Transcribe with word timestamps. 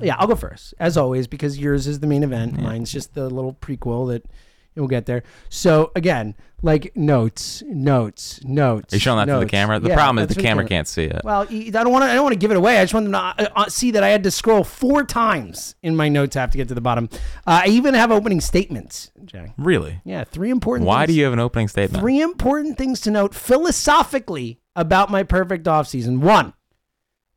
Yeah, 0.00 0.16
I'll 0.18 0.26
go 0.26 0.34
first, 0.36 0.74
as 0.78 0.96
always, 0.96 1.26
because 1.26 1.58
yours 1.58 1.86
is 1.86 2.00
the 2.00 2.06
main 2.06 2.22
event. 2.22 2.60
Mine's 2.60 2.92
just 2.92 3.14
the 3.14 3.28
little 3.28 3.54
prequel 3.54 4.08
that 4.08 4.24
we'll 4.74 4.86
get 4.88 5.06
there. 5.06 5.24
So 5.48 5.90
again, 5.96 6.34
like 6.62 6.96
notes, 6.96 7.62
notes, 7.66 8.40
notes. 8.44 8.92
Are 8.92 8.96
you 8.96 9.00
showing 9.00 9.24
that 9.24 9.32
to 9.32 9.40
the 9.40 9.46
camera? 9.50 9.78
The 9.78 9.88
Yeah, 9.90 9.94
problem 9.94 10.24
is 10.24 10.34
the 10.34 10.40
camera 10.42 10.64
can't 10.66 10.88
see 10.88 11.04
it. 11.04 11.20
Well, 11.24 11.42
I 11.50 11.70
don't 11.70 11.90
want 11.90 12.04
to. 12.04 12.10
I 12.10 12.14
don't 12.14 12.24
want 12.24 12.32
to 12.32 12.38
give 12.38 12.50
it 12.50 12.56
away. 12.56 12.78
I 12.78 12.82
just 12.84 12.94
want 12.94 13.04
them 13.06 13.12
to 13.12 13.18
uh, 13.18 13.48
uh, 13.54 13.68
see 13.68 13.92
that 13.92 14.02
I 14.02 14.08
had 14.08 14.24
to 14.24 14.30
scroll 14.30 14.64
four 14.64 15.04
times 15.04 15.74
in 15.82 15.94
my 15.96 16.08
notes. 16.08 16.36
I 16.36 16.40
have 16.40 16.50
to 16.52 16.58
get 16.58 16.68
to 16.68 16.74
the 16.74 16.80
bottom. 16.80 17.08
Uh, 17.46 17.62
I 17.64 17.68
even 17.68 17.94
have 17.94 18.10
opening 18.10 18.40
statements, 18.40 19.10
Jack. 19.24 19.52
really? 19.56 20.00
Yeah, 20.04 20.24
three 20.24 20.50
important. 20.50 20.86
Why 20.86 21.06
things, 21.06 21.14
do 21.14 21.18
you 21.18 21.24
have 21.24 21.32
an 21.32 21.38
opening 21.40 21.68
statement? 21.68 22.00
Three 22.02 22.20
important 22.20 22.76
things 22.78 23.00
to 23.02 23.10
note 23.10 23.34
philosophically 23.34 24.60
about 24.74 25.10
my 25.10 25.22
perfect 25.22 25.66
offseason. 25.66 26.20
One, 26.20 26.54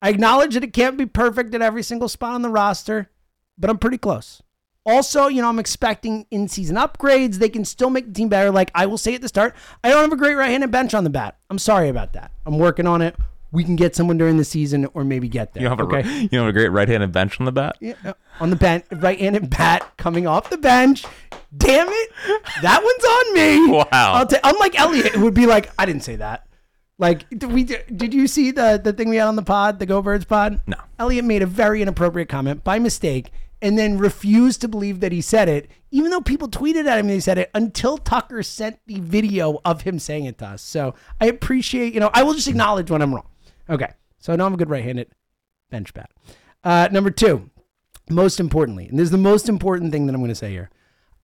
I 0.01 0.09
acknowledge 0.09 0.55
that 0.55 0.63
it 0.63 0.73
can't 0.73 0.97
be 0.97 1.05
perfect 1.05 1.53
at 1.53 1.61
every 1.61 1.83
single 1.83 2.09
spot 2.09 2.33
on 2.33 2.41
the 2.41 2.49
roster, 2.49 3.09
but 3.57 3.69
I'm 3.69 3.77
pretty 3.77 3.97
close. 3.97 4.41
Also, 4.83 5.27
you 5.27 5.43
know, 5.43 5.49
I'm 5.49 5.59
expecting 5.59 6.25
in 6.31 6.47
season 6.47 6.75
upgrades. 6.75 7.35
They 7.35 7.49
can 7.49 7.63
still 7.65 7.91
make 7.91 8.07
the 8.07 8.13
team 8.13 8.29
better. 8.29 8.49
Like 8.49 8.71
I 8.73 8.87
will 8.87 8.97
say 8.97 9.13
at 9.13 9.21
the 9.21 9.27
start, 9.27 9.53
I 9.83 9.89
don't 9.89 10.01
have 10.01 10.11
a 10.11 10.17
great 10.17 10.33
right 10.33 10.49
handed 10.49 10.71
bench 10.71 10.95
on 10.95 11.03
the 11.03 11.11
bat. 11.11 11.37
I'm 11.51 11.59
sorry 11.59 11.87
about 11.89 12.13
that. 12.13 12.31
I'm 12.47 12.57
working 12.57 12.87
on 12.87 13.01
it. 13.03 13.15
We 13.51 13.63
can 13.63 13.75
get 13.75 13.95
someone 13.95 14.17
during 14.17 14.37
the 14.37 14.45
season 14.45 14.87
or 14.93 15.03
maybe 15.03 15.27
get 15.27 15.53
there. 15.53 15.61
You 15.61 15.69
don't 15.69 15.77
have 15.77 15.87
a 15.87 15.97
okay? 15.97 16.21
you 16.21 16.29
don't 16.29 16.45
have 16.45 16.49
a 16.49 16.53
great 16.53 16.69
right-handed 16.69 17.11
bench 17.11 17.39
on 17.39 17.45
the 17.45 17.51
bat. 17.51 17.75
Yeah, 17.81 17.93
uh, 18.05 18.13
on 18.39 18.49
the 18.49 18.55
bench, 18.55 18.85
right-handed 18.91 19.49
bat 19.49 19.97
coming 19.97 20.25
off 20.25 20.49
the 20.49 20.57
bench. 20.57 21.05
Damn 21.55 21.87
it, 21.89 22.11
that 22.61 22.81
one's 22.81 23.05
on 23.05 23.33
me. 23.33 23.71
Wow. 23.77 24.13
I'll 24.13 24.25
ta- 24.25 24.39
unlike 24.43 24.79
Elliot, 24.79 25.07
who 25.07 25.25
would 25.25 25.33
be 25.33 25.47
like, 25.47 25.69
I 25.77 25.85
didn't 25.85 26.03
say 26.03 26.15
that. 26.15 26.47
Like, 27.01 27.27
did 27.31 27.51
we 27.51 27.63
did 27.63 28.13
you 28.13 28.27
see 28.27 28.51
the 28.51 28.79
the 28.81 28.93
thing 28.93 29.09
we 29.09 29.15
had 29.15 29.27
on 29.27 29.35
the 29.35 29.41
pod, 29.41 29.79
the 29.79 29.87
Go 29.87 30.03
Birds 30.03 30.23
pod? 30.23 30.61
No. 30.67 30.77
Elliot 30.99 31.25
made 31.25 31.41
a 31.41 31.47
very 31.47 31.81
inappropriate 31.81 32.29
comment 32.29 32.63
by 32.63 32.77
mistake, 32.77 33.31
and 33.59 33.75
then 33.75 33.97
refused 33.97 34.61
to 34.61 34.67
believe 34.67 34.99
that 34.99 35.11
he 35.11 35.19
said 35.19 35.49
it, 35.49 35.67
even 35.89 36.11
though 36.11 36.21
people 36.21 36.47
tweeted 36.47 36.85
at 36.85 36.99
him 36.99 37.09
he 37.09 37.19
said 37.19 37.39
it 37.39 37.49
until 37.55 37.97
Tucker 37.97 38.43
sent 38.43 38.79
the 38.85 38.99
video 38.99 39.59
of 39.65 39.81
him 39.81 39.97
saying 39.97 40.25
it 40.25 40.37
to 40.37 40.45
us. 40.45 40.61
So 40.61 40.93
I 41.19 41.25
appreciate, 41.25 41.95
you 41.95 41.99
know, 41.99 42.11
I 42.13 42.21
will 42.21 42.35
just 42.35 42.47
acknowledge 42.47 42.91
when 42.91 43.01
I'm 43.01 43.15
wrong. 43.15 43.27
Okay, 43.67 43.91
so 44.19 44.31
I 44.31 44.35
know 44.35 44.45
I'm 44.45 44.53
a 44.53 44.57
good 44.57 44.69
right-handed 44.69 45.07
bench 45.71 45.95
bat. 45.95 46.11
Uh, 46.63 46.87
number 46.91 47.09
two, 47.09 47.49
most 48.11 48.39
importantly, 48.39 48.85
and 48.87 48.99
this 48.99 49.05
is 49.05 49.11
the 49.11 49.17
most 49.17 49.49
important 49.49 49.91
thing 49.91 50.05
that 50.05 50.13
I'm 50.13 50.21
going 50.21 50.29
to 50.29 50.35
say 50.35 50.51
here. 50.51 50.69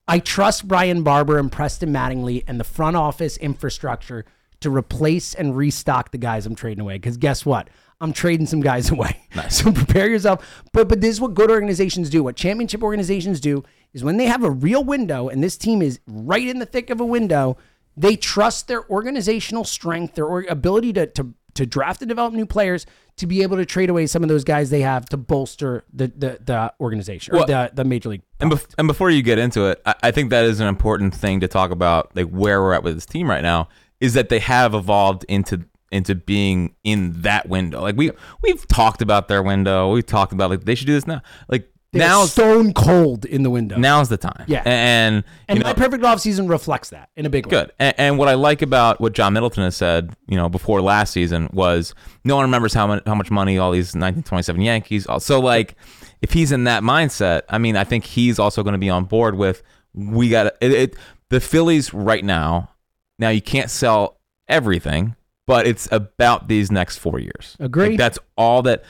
I 0.08 0.18
trust 0.18 0.66
Brian 0.66 1.04
Barber 1.04 1.38
and 1.38 1.52
Preston 1.52 1.92
Mattingly 1.92 2.42
and 2.48 2.58
the 2.58 2.64
front 2.64 2.96
office 2.96 3.36
infrastructure 3.36 4.24
to 4.60 4.70
replace 4.70 5.34
and 5.34 5.56
restock 5.56 6.10
the 6.10 6.18
guys 6.18 6.46
I'm 6.46 6.54
trading 6.54 6.80
away. 6.80 6.94
Because 6.94 7.16
guess 7.16 7.46
what? 7.46 7.68
I'm 8.00 8.12
trading 8.12 8.46
some 8.46 8.60
guys 8.60 8.90
away. 8.96 9.22
So 9.48 9.72
prepare 9.72 10.08
yourself. 10.08 10.64
But 10.72 10.88
but 10.88 11.00
this 11.00 11.10
is 11.10 11.20
what 11.20 11.34
good 11.34 11.50
organizations 11.50 12.10
do. 12.10 12.22
What 12.22 12.36
championship 12.36 12.82
organizations 12.82 13.40
do 13.40 13.64
is 13.92 14.04
when 14.04 14.16
they 14.16 14.26
have 14.26 14.44
a 14.44 14.50
real 14.50 14.84
window, 14.84 15.28
and 15.28 15.42
this 15.42 15.56
team 15.56 15.82
is 15.82 16.00
right 16.06 16.46
in 16.46 16.58
the 16.58 16.66
thick 16.66 16.90
of 16.90 17.00
a 17.00 17.06
window, 17.06 17.56
they 17.96 18.14
trust 18.16 18.68
their 18.68 18.88
organizational 18.90 19.64
strength, 19.64 20.14
their 20.14 20.26
or- 20.26 20.46
ability 20.48 20.92
to 20.94 21.06
to 21.06 21.34
to 21.54 21.66
draft 21.66 22.00
and 22.02 22.08
develop 22.08 22.32
new 22.34 22.46
players 22.46 22.86
to 23.16 23.26
be 23.26 23.42
able 23.42 23.56
to 23.56 23.66
trade 23.66 23.90
away 23.90 24.06
some 24.06 24.22
of 24.22 24.28
those 24.28 24.44
guys 24.44 24.70
they 24.70 24.82
have 24.82 25.06
to 25.06 25.16
bolster 25.16 25.82
the 25.92 26.06
the, 26.06 26.38
the 26.44 26.72
organization 26.78 27.34
or 27.34 27.38
Well, 27.38 27.46
the, 27.46 27.70
the 27.74 27.84
major 27.84 28.10
league. 28.10 28.22
And, 28.38 28.52
bef- 28.52 28.72
and 28.78 28.86
before 28.86 29.10
you 29.10 29.22
get 29.22 29.38
into 29.38 29.66
it, 29.66 29.82
I-, 29.84 29.94
I 30.04 30.10
think 30.12 30.30
that 30.30 30.44
is 30.44 30.60
an 30.60 30.68
important 30.68 31.14
thing 31.16 31.40
to 31.40 31.48
talk 31.48 31.72
about, 31.72 32.14
like 32.14 32.28
where 32.28 32.62
we're 32.62 32.74
at 32.74 32.84
with 32.84 32.94
this 32.94 33.06
team 33.06 33.28
right 33.28 33.42
now, 33.42 33.68
is 34.00 34.14
that 34.14 34.28
they 34.28 34.38
have 34.38 34.74
evolved 34.74 35.24
into 35.28 35.64
into 35.90 36.14
being 36.14 36.74
in 36.84 37.22
that 37.22 37.48
window. 37.48 37.80
Like 37.80 37.96
we 37.96 38.10
we've 38.42 38.66
talked 38.68 39.02
about 39.02 39.28
their 39.28 39.42
window. 39.42 39.92
We've 39.92 40.06
talked 40.06 40.32
about 40.32 40.50
like 40.50 40.64
they 40.64 40.74
should 40.74 40.86
do 40.86 40.94
this 40.94 41.06
now. 41.06 41.22
Like 41.48 41.70
now's 41.92 42.32
stone 42.32 42.74
cold 42.74 43.24
in 43.24 43.42
the 43.42 43.50
window. 43.50 43.76
now's 43.76 44.08
the 44.08 44.16
time. 44.16 44.44
Yeah. 44.46 44.62
and 44.64 45.24
and 45.48 45.60
know, 45.60 45.66
my 45.66 45.72
perfect 45.72 46.04
offseason 46.04 46.48
reflects 46.48 46.90
that 46.90 47.08
in 47.16 47.26
a 47.26 47.30
big 47.30 47.46
way. 47.46 47.50
Good. 47.50 47.72
And, 47.78 47.94
and 47.98 48.18
what 48.18 48.28
I 48.28 48.34
like 48.34 48.62
about 48.62 49.00
what 49.00 49.14
John 49.14 49.32
Middleton 49.32 49.64
has 49.64 49.76
said, 49.76 50.14
you 50.28 50.36
know, 50.36 50.48
before 50.48 50.80
last 50.80 51.12
season 51.12 51.48
was 51.52 51.94
no 52.24 52.36
one 52.36 52.44
remembers 52.44 52.74
how 52.74 52.86
much 52.86 53.02
how 53.06 53.14
much 53.14 53.30
money 53.30 53.58
all 53.58 53.72
these 53.72 53.88
1927 53.88 54.60
Yankees. 54.60 55.06
So 55.20 55.40
like, 55.40 55.76
if 56.20 56.32
he's 56.32 56.52
in 56.52 56.64
that 56.64 56.82
mindset, 56.82 57.42
I 57.48 57.58
mean, 57.58 57.76
I 57.76 57.84
think 57.84 58.04
he's 58.04 58.38
also 58.38 58.62
going 58.62 58.72
to 58.72 58.78
be 58.78 58.90
on 58.90 59.04
board 59.04 59.36
with 59.36 59.62
we 59.94 60.28
got 60.28 60.46
it, 60.60 60.72
it. 60.72 60.96
The 61.30 61.40
Phillies 61.40 61.92
right 61.92 62.24
now. 62.24 62.70
Now 63.18 63.30
you 63.30 63.42
can't 63.42 63.70
sell 63.70 64.18
everything, 64.48 65.16
but 65.46 65.66
it's 65.66 65.88
about 65.90 66.48
these 66.48 66.70
next 66.70 66.98
four 66.98 67.18
years. 67.18 67.56
Agree. 67.60 67.90
Like, 67.90 67.98
that's 67.98 68.18
all 68.36 68.62
that 68.62 68.84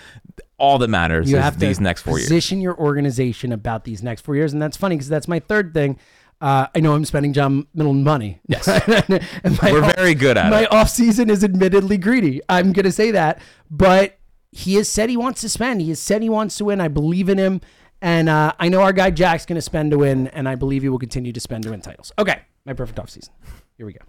all 0.59 0.79
that 0.79 0.89
matters 0.89 1.31
You 1.31 1.37
is 1.37 1.43
have 1.43 1.55
to 1.55 1.61
these 1.61 1.79
next 1.81 2.03
four 2.03 2.19
years. 2.19 2.29
position 2.29 2.61
your 2.61 2.77
organization 2.77 3.53
about 3.53 3.85
these 3.85 4.03
next 4.03 4.23
four 4.23 4.35
years, 4.37 4.53
and 4.53 4.61
that's 4.61 4.77
funny 4.77 4.97
because 4.97 5.09
that's 5.09 5.29
my 5.29 5.39
third 5.39 5.73
thing. 5.73 5.99
Uh, 6.41 6.67
I 6.75 6.81
know 6.81 6.95
I'm 6.95 7.05
spending 7.05 7.33
John 7.33 7.67
Middleton 7.75 8.05
money. 8.05 8.41
Yes. 8.49 8.67
We're 9.63 9.85
off- 9.85 9.97
very 9.97 10.15
good 10.15 10.37
at 10.39 10.51
my 10.51 10.63
it. 10.63 10.71
My 10.71 10.79
off 10.81 10.89
season 10.89 11.31
is 11.31 11.43
admittedly 11.43 11.97
greedy. 11.99 12.41
I'm 12.49 12.73
gonna 12.73 12.93
say 12.93 13.11
that, 13.13 13.41
but 13.71 14.19
he 14.53 14.75
has 14.75 14.89
said 14.89 15.11
he 15.11 15.17
wants 15.17 15.41
to 15.43 15.49
spend. 15.49 15.81
He 15.81 15.89
has 15.91 15.99
said 16.01 16.23
he 16.23 16.29
wants 16.29 16.57
to 16.59 16.65
win. 16.67 16.81
I 16.81 16.89
believe 16.89 17.29
in 17.29 17.39
him, 17.39 17.61
and 18.03 18.29
uh, 18.29 18.53
I 18.59 18.69
know 18.69 18.83
our 18.83 18.93
guy 18.93 19.11
Jack's 19.11 19.47
gonna 19.47 19.61
spend 19.63 19.91
to 19.93 19.99
win, 19.99 20.29
and 20.29 20.49
I 20.49 20.55
believe 20.55 20.83
he 20.83 20.89
will 20.89 20.99
continue 20.99 21.33
to 21.33 21.41
spend 21.41 21.65
to 21.65 21.71
win 21.71 21.81
titles. 21.81 22.13
Okay, 22.19 22.41
my 22.65 22.73
perfect 22.73 22.99
off 23.01 23.11
season. 23.11 23.33
Here 23.77 23.87
we 23.87 23.93
go. 23.93 24.01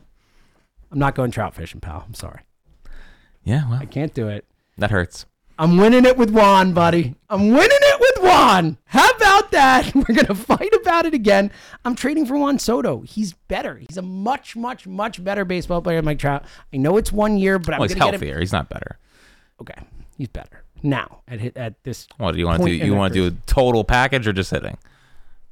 I'm 0.92 1.00
not 1.00 1.16
going 1.16 1.32
trout 1.32 1.54
fishing, 1.56 1.80
pal. 1.82 2.04
I'm 2.08 2.14
sorry. 2.14 2.42
Yeah, 3.44 3.70
well, 3.70 3.80
I 3.80 3.86
can't 3.86 4.14
do 4.14 4.28
it. 4.28 4.46
that 4.78 4.92
hurts. 4.92 5.26
I'm 5.58 5.76
winning 5.78 6.06
it 6.06 6.16
with 6.18 6.30
Juan, 6.32 6.72
buddy. 6.74 7.16
I'm 7.30 7.50
winning 7.50 7.68
it 7.70 8.00
with 8.00 8.24
Juan. 8.24 8.78
How 8.86 9.10
about 9.10 9.52
that? 9.52 9.92
We're 9.96 10.04
going 10.16 10.26
to 10.28 10.36
fight 10.36 10.74
about 10.82 11.06
it 11.06 11.14
again. 11.14 11.52
I'm 11.84 11.96
trading 11.96 12.26
for 12.26 12.38
Juan 12.38 12.60
Soto. 12.60 13.02
He's 13.02 13.34
better. 13.34 13.76
He's 13.76 13.98
a 13.98 14.02
much, 14.02 14.56
much, 14.56 14.88
much 14.88 15.22
better 15.22 15.44
baseball 15.44 15.82
player 15.82 15.98
than 15.98 16.06
Mike 16.06 16.20
Trout. 16.20 16.46
I 16.74 16.78
know 16.78 16.96
it's 16.96 17.12
one 17.12 17.38
year, 17.38 17.60
but 17.60 17.74
I'm 17.74 17.80
Well, 17.82 17.90
going 17.90 17.90
he's 17.90 17.96
to 17.96 18.00
get 18.00 18.14
him. 18.14 18.22
healthier. 18.22 18.40
He's 18.40 18.54
not 18.54 18.70
better. 18.70 18.98
Okay, 19.62 19.74
he's 20.18 20.30
better. 20.30 20.64
now 20.82 21.24
at 21.28 21.58
at 21.58 21.84
this. 21.84 22.08
What 22.18 22.32
do 22.32 22.38
you 22.40 22.46
want 22.46 22.62
to 22.64 22.66
do? 22.70 22.74
in 22.80 22.86
You 22.86 22.96
want 22.96 23.14
to 23.14 23.30
do 23.30 23.36
a 23.36 23.38
total 23.46 23.84
package 23.84 24.28
or 24.30 24.32
just 24.34 24.52
hitting? 24.52 24.78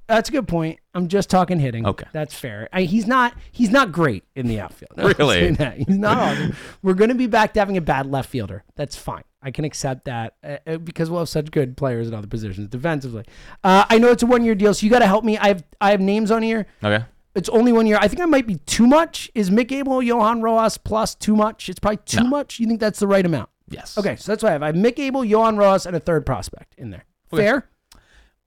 That's 0.07 0.29
a 0.29 0.31
good 0.31 0.47
point. 0.47 0.79
I'm 0.93 1.07
just 1.09 1.29
talking 1.29 1.59
hitting. 1.59 1.85
Okay. 1.85 2.05
that's 2.13 2.33
fair. 2.33 2.69
I, 2.71 2.83
he's 2.83 3.05
not. 3.07 3.33
He's 3.51 3.69
not 3.69 3.91
great 3.91 4.23
in 4.35 4.47
the 4.47 4.59
outfield. 4.59 4.91
I'm 4.97 5.07
Really? 5.17 5.49
He's 5.85 5.97
not. 5.97 6.17
awesome. 6.17 6.55
We're 6.81 6.93
going 6.93 7.09
to 7.09 7.15
be 7.15 7.27
back 7.27 7.53
to 7.53 7.59
having 7.59 7.77
a 7.77 7.81
bad 7.81 8.05
left 8.05 8.29
fielder. 8.29 8.63
That's 8.75 8.95
fine. 8.95 9.23
I 9.41 9.51
can 9.51 9.65
accept 9.65 10.05
that 10.05 10.35
uh, 10.43 10.57
uh, 10.65 10.77
because 10.77 11.09
we'll 11.09 11.19
have 11.19 11.29
such 11.29 11.51
good 11.51 11.77
players 11.77 12.07
in 12.07 12.13
other 12.13 12.27
positions 12.27 12.67
defensively. 12.69 13.25
Uh, 13.63 13.85
I 13.89 13.97
know 13.99 14.09
it's 14.11 14.23
a 14.23 14.25
one 14.25 14.43
year 14.43 14.55
deal, 14.55 14.73
so 14.73 14.85
you 14.85 14.89
got 14.89 14.99
to 14.99 15.07
help 15.07 15.23
me. 15.23 15.37
I 15.37 15.49
have 15.49 15.63
I 15.79 15.91
have 15.91 16.01
names 16.01 16.31
on 16.31 16.41
here. 16.41 16.65
Okay. 16.83 17.05
It's 17.35 17.49
only 17.49 17.71
one 17.71 17.85
year. 17.85 17.99
I 18.01 18.07
think 18.07 18.21
I 18.21 18.25
might 18.25 18.47
be 18.47 18.55
too 18.65 18.87
much. 18.87 19.29
Is 19.35 19.51
Mick 19.51 19.71
Abel, 19.71 20.01
Johan 20.01 20.41
Rojas 20.41 20.77
plus 20.79 21.13
too 21.13 21.35
much? 21.35 21.69
It's 21.69 21.79
probably 21.79 21.99
too 22.05 22.23
No. 22.23 22.29
much. 22.29 22.59
You 22.59 22.65
think 22.67 22.79
that's 22.79 22.99
the 22.99 23.07
right 23.07 23.23
amount? 23.25 23.49
Yes. 23.69 23.95
Okay, 23.97 24.15
so 24.15 24.31
that's 24.31 24.41
what 24.41 24.49
I 24.49 24.53
have. 24.53 24.63
I 24.63 24.67
have 24.67 24.75
Mick 24.75 24.97
Abel, 24.97 25.23
Johan 25.23 25.55
Rojas, 25.57 25.85
and 25.85 25.95
a 25.95 25.99
third 25.99 26.25
prospect 26.25 26.73
in 26.77 26.89
there. 26.89 27.03
Fair? 27.29 27.69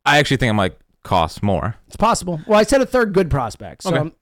I 0.04 0.18
actually 0.18 0.38
think 0.38 0.50
I'm 0.50 0.56
might 0.56 0.74
cost 1.02 1.42
more. 1.42 1.76
It's 1.86 1.96
possible. 1.96 2.40
Well, 2.46 2.58
I 2.58 2.62
said 2.62 2.80
a 2.80 2.86
third 2.86 3.12
good 3.12 3.30
prospect. 3.30 3.82
So 3.82 3.94
Okay. 3.96 4.14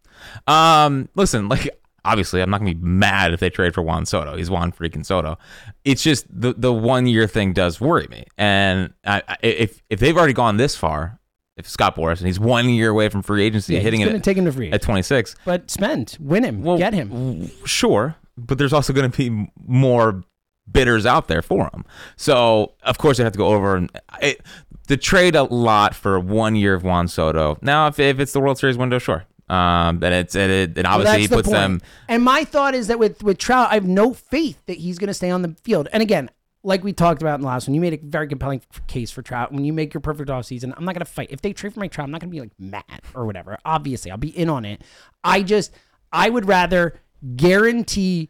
Um, 0.46 1.08
listen, 1.14 1.48
like 1.48 1.68
obviously, 2.04 2.40
I'm 2.42 2.50
not 2.50 2.58
gonna 2.58 2.74
be 2.74 2.80
mad 2.80 3.32
if 3.32 3.40
they 3.40 3.50
trade 3.50 3.74
for 3.74 3.82
Juan 3.82 4.06
Soto. 4.06 4.36
He's 4.36 4.50
Juan 4.50 4.72
freaking 4.72 5.04
Soto. 5.04 5.38
It's 5.84 6.02
just 6.02 6.26
the 6.28 6.54
the 6.56 6.72
one 6.72 7.06
year 7.06 7.26
thing 7.26 7.52
does 7.52 7.80
worry 7.80 8.06
me. 8.10 8.24
And 8.36 8.92
I, 9.04 9.22
I, 9.28 9.36
if 9.42 9.82
if 9.90 10.00
they've 10.00 10.16
already 10.16 10.32
gone 10.32 10.56
this 10.56 10.76
far, 10.76 11.18
if 11.56 11.68
Scott 11.68 11.96
Boras 11.96 12.18
and 12.18 12.26
he's 12.26 12.40
one 12.40 12.68
year 12.68 12.90
away 12.90 13.08
from 13.08 13.22
free 13.22 13.44
agency, 13.44 13.74
yeah, 13.74 13.80
hitting 13.80 14.00
it 14.00 14.22
take 14.24 14.36
him 14.36 14.44
to 14.44 14.52
free. 14.52 14.70
at 14.70 14.82
26, 14.82 15.36
but 15.44 15.70
spend, 15.70 16.16
win 16.20 16.44
him, 16.44 16.62
well, 16.62 16.78
get 16.78 16.94
him. 16.94 17.50
Sure, 17.64 18.16
but 18.36 18.58
there's 18.58 18.72
also 18.72 18.92
going 18.92 19.10
to 19.10 19.16
be 19.16 19.50
more 19.66 20.22
bidders 20.70 21.06
out 21.06 21.28
there 21.28 21.42
for 21.42 21.70
him. 21.72 21.84
So 22.16 22.74
of 22.82 22.98
course 22.98 23.16
they 23.18 23.24
have 23.24 23.32
to 23.32 23.38
go 23.38 23.48
over 23.48 23.76
and 23.76 23.90
it, 24.20 24.42
the 24.88 24.96
trade 24.96 25.36
a 25.36 25.44
lot 25.44 25.94
for 25.94 26.18
one 26.18 26.56
year 26.56 26.74
of 26.74 26.82
Juan 26.82 27.08
Soto. 27.08 27.58
Now, 27.62 27.86
if, 27.86 27.98
if 27.98 28.18
it's 28.20 28.32
the 28.32 28.40
World 28.40 28.58
Series 28.58 28.76
window, 28.76 28.98
sure. 28.98 29.24
Um, 29.48 30.02
and 30.02 30.12
it's 30.12 30.34
and 30.34 30.52
it, 30.52 30.76
and 30.76 30.86
Well, 30.86 30.96
obviously 30.98 31.26
the 31.26 31.36
puts 31.36 31.48
point. 31.48 31.56
them. 31.58 31.80
And 32.08 32.22
my 32.22 32.44
thought 32.44 32.74
is 32.74 32.88
that 32.88 32.98
with 32.98 33.22
with 33.22 33.38
Trout, 33.38 33.68
I 33.70 33.74
have 33.74 33.86
no 33.86 34.12
faith 34.12 34.58
that 34.66 34.76
he's 34.76 34.98
going 34.98 35.08
to 35.08 35.14
stay 35.14 35.30
on 35.30 35.40
the 35.42 35.56
field. 35.64 35.88
And 35.92 36.02
again, 36.02 36.28
like 36.62 36.84
we 36.84 36.92
talked 36.92 37.22
about 37.22 37.36
in 37.36 37.40
the 37.40 37.46
last 37.46 37.66
one, 37.66 37.74
you 37.74 37.80
made 37.80 37.94
a 37.94 37.98
very 38.02 38.28
compelling 38.28 38.60
case 38.88 39.10
for 39.10 39.22
Trout. 39.22 39.50
When 39.52 39.64
you 39.64 39.72
make 39.72 39.94
your 39.94 40.02
perfect 40.02 40.28
off 40.28 40.44
season, 40.44 40.74
I'm 40.76 40.84
not 40.84 40.94
going 40.94 41.04
to 41.04 41.10
fight. 41.10 41.28
If 41.30 41.40
they 41.40 41.54
trade 41.54 41.72
for 41.72 41.80
my 41.80 41.88
Trout, 41.88 42.04
I'm 42.06 42.10
not 42.10 42.20
going 42.20 42.30
to 42.30 42.34
be 42.34 42.40
like 42.40 42.50
mad 42.58 43.00
or 43.14 43.24
whatever. 43.24 43.56
Obviously, 43.64 44.10
I'll 44.10 44.18
be 44.18 44.36
in 44.36 44.50
on 44.50 44.66
it. 44.66 44.82
I 45.24 45.42
just, 45.42 45.72
I 46.12 46.28
would 46.28 46.46
rather 46.46 47.00
guarantee 47.36 48.28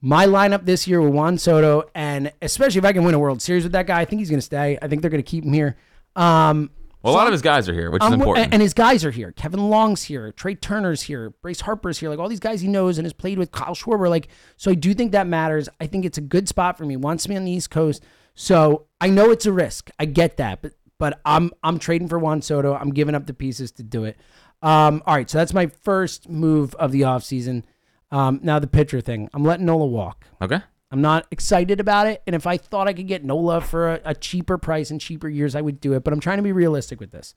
my 0.00 0.26
lineup 0.26 0.64
this 0.64 0.86
year 0.88 1.00
with 1.00 1.12
Juan 1.12 1.36
Soto, 1.38 1.84
and 1.94 2.32
especially 2.42 2.78
if 2.78 2.84
I 2.84 2.92
can 2.92 3.04
win 3.04 3.14
a 3.14 3.18
World 3.18 3.42
Series 3.42 3.64
with 3.64 3.72
that 3.72 3.86
guy, 3.86 4.00
I 4.00 4.04
think 4.04 4.20
he's 4.20 4.30
going 4.30 4.38
to 4.40 4.44
stay. 4.44 4.78
I 4.80 4.88
think 4.88 5.02
they're 5.02 5.10
going 5.10 5.22
to 5.22 5.30
keep 5.30 5.44
him 5.44 5.52
here. 5.52 5.76
Um, 6.16 6.70
Well, 7.02 7.14
a 7.14 7.16
lot 7.16 7.26
of 7.26 7.32
his 7.32 7.42
guys 7.42 7.68
are 7.68 7.74
here, 7.74 7.90
which 7.90 8.02
is 8.02 8.10
I'm- 8.10 8.20
important. 8.20 8.46
And, 8.46 8.54
and 8.54 8.62
his 8.62 8.74
guys 8.74 9.04
are 9.04 9.10
here. 9.10 9.32
Kevin 9.32 9.70
Long's 9.70 10.02
here. 10.04 10.32
Trea 10.32 10.54
Turner's 10.54 11.02
here. 11.02 11.30
Bryce 11.42 11.60
Harper's 11.62 11.98
here. 11.98 12.08
Like 12.10 12.18
all 12.18 12.28
these 12.28 12.40
guys 12.40 12.60
he 12.60 12.68
knows 12.68 12.98
and 12.98 13.04
has 13.04 13.12
played 13.12 13.38
with 13.38 13.50
Kyle 13.52 13.74
Schwarber. 13.74 14.08
Like, 14.10 14.28
so 14.56 14.70
I 14.70 14.74
do 14.74 14.92
think 14.94 15.12
that 15.12 15.26
matters. 15.26 15.68
I 15.80 15.86
think 15.86 16.04
it's 16.04 16.18
a 16.18 16.22
good 16.22 16.48
spot 16.48 16.76
for 16.78 16.84
me. 16.84 16.96
Wants 16.96 17.28
me 17.28 17.36
on 17.36 17.44
the 17.44 17.50
East 17.52 17.70
Coast. 17.70 18.02
So 18.34 18.86
I 19.00 19.08
know 19.10 19.30
it's 19.30 19.46
a 19.46 19.52
risk. 19.52 19.90
I 19.98 20.04
get 20.06 20.36
that. 20.38 20.62
But 20.62 20.72
but 20.98 21.20
I'm 21.24 21.50
I'm 21.62 21.78
trading 21.78 22.08
for 22.08 22.18
Juan 22.18 22.42
Soto. 22.42 22.74
I'm 22.74 22.90
giving 22.90 23.14
up 23.14 23.26
the 23.26 23.34
pieces 23.34 23.72
to 23.72 23.82
do 23.82 24.04
it. 24.04 24.18
Um, 24.62 25.02
all 25.06 25.14
right, 25.14 25.28
so 25.28 25.38
that's 25.38 25.54
my 25.54 25.66
first 25.68 26.28
move 26.28 26.74
of 26.74 26.92
the 26.92 27.00
offseason. 27.02 27.62
Um, 28.10 28.40
now 28.42 28.58
the 28.58 28.66
pitcher 28.66 29.00
thing. 29.00 29.28
I'm 29.32 29.44
letting 29.44 29.66
Nola 29.66 29.86
walk. 29.86 30.26
okay. 30.42 30.60
I'm 30.92 31.00
not 31.00 31.26
excited 31.30 31.78
about 31.78 32.08
it. 32.08 32.20
And 32.26 32.34
if 32.34 32.48
I 32.48 32.56
thought 32.56 32.88
I 32.88 32.92
could 32.92 33.06
get 33.06 33.24
Nola 33.24 33.60
for 33.60 33.92
a, 33.92 34.00
a 34.06 34.14
cheaper 34.14 34.58
price 34.58 34.90
in 34.90 34.98
cheaper 34.98 35.28
years, 35.28 35.54
I 35.54 35.60
would 35.60 35.80
do 35.80 35.92
it. 35.92 36.02
But 36.02 36.12
I'm 36.12 36.18
trying 36.18 36.38
to 36.38 36.42
be 36.42 36.50
realistic 36.50 36.98
with 36.98 37.12
this. 37.12 37.32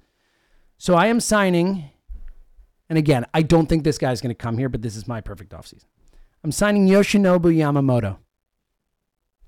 So 0.80 0.96
I 0.96 1.06
am 1.06 1.20
signing, 1.20 1.92
and 2.90 2.98
again, 2.98 3.28
I 3.34 3.44
don't 3.44 3.68
think 3.68 3.84
this 3.84 4.00
guy's 4.00 4.22
going 4.22 4.32
to 4.32 4.36
come 4.36 4.58
here, 4.58 4.70
but 4.70 4.82
this 4.82 4.96
is 4.96 5.08
my 5.08 5.22
perfect 5.22 5.52
offseason. 5.52 5.86
I'm 6.44 6.52
signing 6.52 6.88
Yoshinobu 6.88 7.56
Yamamoto 7.56 8.18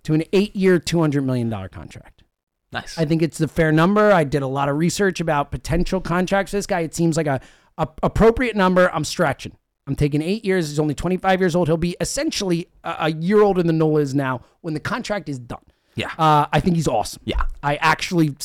to 0.03 0.13
an 0.13 0.23
eight 0.33 0.55
year, 0.55 0.79
$200 0.79 1.23
million 1.23 1.49
contract. 1.69 2.23
Nice. 2.71 2.97
I 2.97 3.05
think 3.05 3.21
it's 3.21 3.37
the 3.37 3.47
fair 3.47 3.71
number. 3.71 4.11
I 4.11 4.23
did 4.23 4.43
a 4.43 4.47
lot 4.47 4.69
of 4.69 4.77
research 4.77 5.19
about 5.19 5.49
potential 5.49 5.99
contracts 5.99 6.51
for 6.51 6.57
this 6.57 6.67
guy. 6.67 6.81
It 6.81 6.93
seems 6.93 7.17
like 7.17 7.27
a, 7.27 7.41
a 7.77 7.87
appropriate 8.03 8.55
number. 8.55 8.89
I'm 8.93 9.03
stretching. 9.03 9.57
I'm 9.87 9.95
taking 9.95 10.21
eight 10.21 10.43
years. 10.43 10.69
He's 10.69 10.79
only 10.79 10.95
25 10.95 11.39
years 11.39 11.55
old. 11.55 11.67
He'll 11.67 11.77
be 11.77 11.95
essentially 12.01 12.67
a, 12.83 12.95
a 13.01 13.11
year 13.11 13.41
older 13.41 13.61
than 13.61 13.77
Nola 13.77 14.01
is 14.01 14.15
now 14.15 14.41
when 14.61 14.73
the 14.73 14.79
contract 14.79 15.29
is 15.29 15.37
done. 15.37 15.61
yeah. 15.95 16.11
Uh, 16.17 16.47
I 16.51 16.59
think 16.59 16.75
he's 16.75 16.87
awesome. 16.87 17.21
yeah. 17.25 17.43
I 17.61 17.75
actually, 17.77 18.35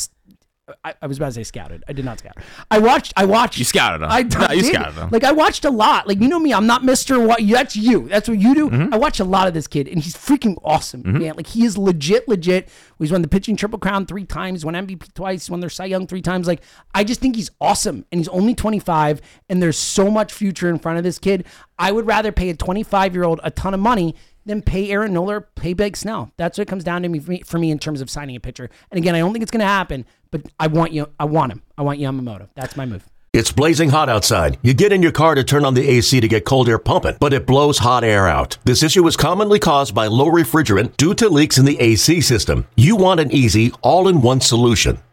I, 0.85 0.95
I 1.03 1.07
was 1.07 1.17
about 1.17 1.27
to 1.27 1.33
say 1.33 1.43
scouted. 1.43 1.85
I 1.89 1.93
did 1.93 2.05
not 2.05 2.19
scout. 2.19 2.37
I 2.71 2.79
watched. 2.79 3.13
I 3.17 3.25
watched. 3.25 3.59
You 3.59 3.65
scouted 3.65 4.03
him. 4.03 4.09
I, 4.11 4.23
No, 4.23 4.47
I 4.49 4.53
you 4.55 4.63
did. 4.63 4.75
scouted 4.75 4.95
him. 4.95 5.11
Like 5.11 5.25
I 5.25 5.33
watched 5.33 5.65
a 5.65 5.71
lot. 5.71 6.07
Like 6.09 6.21
you 6.21 6.29
know 6.29 6.39
me, 6.39 6.53
I'm 6.53 6.67
not 6.67 6.85
Mister. 6.85 7.19
What 7.21 7.41
that's 7.47 7.77
you. 7.77 8.09
That's 8.09 8.29
what 8.29 8.39
you 8.39 8.55
do. 8.55 8.71
Mm-hmm. 8.71 8.95
I 8.95 8.97
watch 8.99 9.21
a 9.21 9.25
lot 9.25 9.49
of 9.49 9.55
this 9.55 9.67
kid, 9.67 9.89
and 9.89 10.03
he's 10.03 10.15
freaking 10.15 10.57
awesome, 10.65 11.03
man. 11.05 11.35
Like 11.37 11.47
he 11.49 11.65
is 11.65 11.77
legit, 11.79 12.29
legit. 12.29 12.69
He's 12.99 13.13
won 13.13 13.23
the 13.23 13.29
pitching 13.29 13.57
triple 13.57 13.79
crown 13.79 14.07
three 14.07 14.25
times, 14.25 14.65
won 14.65 14.75
MVP 14.75 15.15
twice, 15.15 15.49
won 15.49 15.61
their 15.61 15.71
Cy 15.71 15.87
Young 15.87 16.07
three 16.07 16.23
times. 16.23 16.47
Like 16.47 16.61
I 16.95 17.05
just 17.05 17.21
think 17.21 17.37
he's 17.37 17.51
awesome, 17.61 18.05
and 18.13 18.21
he's 18.21 18.29
only 18.29 18.55
25, 18.55 19.21
and 19.49 19.63
there's 19.63 19.79
so 19.79 20.11
much 20.11 20.33
future 20.33 20.69
in 20.69 20.79
front 20.79 20.99
of 20.99 21.05
this 21.05 21.19
kid. 21.19 21.47
I 21.79 21.93
would 21.93 22.07
rather 22.07 22.31
pay 22.31 22.51
a 22.51 22.55
25 22.55 23.15
year 23.15 23.25
old 23.25 23.41
a 23.43 23.51
ton 23.51 23.73
of 23.75 23.81
money 23.81 24.15
than 24.45 24.63
pay 24.63 24.91
Aaron 24.91 25.13
Nola, 25.13 25.41
pay 25.41 25.73
Blake 25.73 25.97
Snell. 25.97 26.33
That's 26.37 26.59
what 26.59 26.63
it 26.63 26.69
comes 26.69 26.85
down 26.85 27.03
to 27.03 27.09
me 27.09 27.19
for, 27.19 27.31
me 27.31 27.43
for 27.43 27.59
me 27.59 27.71
in 27.71 27.79
terms 27.79 28.01
of 28.01 28.11
signing 28.11 28.37
a 28.37 28.41
pitcher. 28.41 28.71
And 28.91 28.99
again, 28.99 29.15
I 29.15 29.19
don't 29.19 29.33
think 29.33 29.43
it's 29.43 29.51
going 29.51 29.61
to 29.61 29.67
happen, 29.67 30.05
but 30.31 30.43
I 30.59 30.67
want 30.67 30.93
you. 30.93 31.09
I 31.19 31.25
want 31.25 31.53
him. 31.53 31.63
I 31.77 31.83
want 31.83 32.01
Yamamoto. 32.01 32.49
That's 32.55 32.77
my 32.77 32.87
move. 32.87 33.09
It's 33.33 33.53
blazing 33.53 33.91
hot 33.91 34.09
outside. 34.09 34.59
You 34.61 34.75
get 34.75 34.93
in 34.93 35.03
your 35.03 35.13
car 35.13 35.37
to 35.37 35.45
turn 35.45 35.65
on 35.65 35.75
the 35.75 35.89
AC 35.89 36.21
to 36.21 36.27
get 36.27 36.45
cold 36.45 36.69
air 36.69 36.81
pumping, 36.81 37.17
but 37.21 37.33
it 37.33 37.47
blows 37.47 37.79
hot 37.79 38.03
air 38.03 38.27
out. 38.27 38.59
This 38.65 38.83
issue 38.83 39.07
is 39.07 39.17
commonly 39.17 39.61
caused 39.61 39.95
by 39.95 40.09
low 40.09 40.27
refrigerant 40.27 40.97
due 40.97 41.15
to 41.15 41.29
leaks 41.29 41.57
in 41.57 41.65
the 41.65 41.79
AC 41.79 42.23
system. 42.23 42.67
You 42.75 42.97
want 42.97 43.21
an 43.21 43.31
easy, 43.31 43.73
all 43.83 44.09
in 44.09 44.21
one 44.21 44.41
solution 44.41 44.99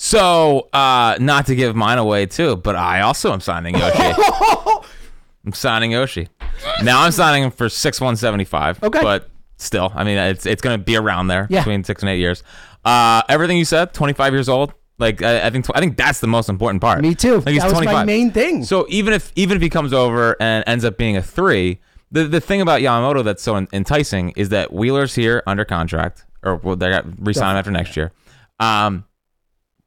So, 0.00 0.68
uh, 0.72 1.16
not 1.20 1.46
to 1.46 1.56
give 1.56 1.74
mine 1.74 1.98
away 1.98 2.26
too, 2.26 2.54
but 2.56 2.76
I 2.76 3.00
also 3.00 3.32
am 3.32 3.40
signing 3.40 3.76
Yoshi. 3.76 3.98
I'm 5.44 5.52
signing 5.52 5.90
Yoshi. 5.90 6.28
Now 6.84 7.02
I'm 7.02 7.10
signing 7.10 7.42
him 7.42 7.50
for 7.50 7.68
six 7.68 8.00
one 8.00 8.14
seventy 8.16 8.44
five. 8.44 8.80
Okay. 8.82 9.02
But 9.02 9.28
still, 9.56 9.90
I 9.94 10.04
mean, 10.04 10.16
it's 10.16 10.46
it's 10.46 10.62
going 10.62 10.78
to 10.78 10.84
be 10.84 10.96
around 10.96 11.26
there 11.26 11.48
Yeah. 11.50 11.60
between 11.60 11.82
six 11.82 12.02
and 12.02 12.10
eight 12.10 12.20
years. 12.20 12.44
Uh, 12.84 13.22
everything 13.28 13.58
you 13.58 13.64
said, 13.64 13.92
25 13.92 14.32
years 14.32 14.48
old. 14.48 14.72
Like 14.98 15.20
I, 15.20 15.46
I 15.46 15.50
think 15.50 15.66
I 15.74 15.80
think 15.80 15.96
that's 15.96 16.20
the 16.20 16.26
most 16.28 16.48
important 16.48 16.80
part. 16.80 17.00
Me 17.02 17.14
too. 17.16 17.36
Like 17.40 17.48
he's 17.48 17.62
That 17.62 17.66
was 17.70 17.74
my 17.74 17.84
25. 17.84 18.06
main 18.06 18.30
thing. 18.30 18.64
So 18.64 18.86
even 18.88 19.12
if 19.12 19.32
even 19.34 19.56
if 19.56 19.62
he 19.62 19.68
comes 19.68 19.92
over 19.92 20.36
and 20.40 20.62
ends 20.68 20.84
up 20.84 20.96
being 20.96 21.16
a 21.16 21.22
three, 21.22 21.80
the 22.12 22.24
the 22.24 22.40
thing 22.40 22.60
about 22.60 22.82
Yamamoto 22.82 23.24
that's 23.24 23.42
so 23.42 23.56
enticing 23.72 24.30
is 24.30 24.50
that 24.50 24.72
Wheeler's 24.72 25.16
here 25.16 25.42
under 25.46 25.64
contract, 25.64 26.24
or 26.44 26.54
well, 26.56 26.76
they 26.76 26.88
got 26.88 27.04
re-sign 27.18 27.50
him 27.52 27.56
after 27.58 27.70
next 27.72 27.96
year. 27.96 28.12
Um, 28.60 29.04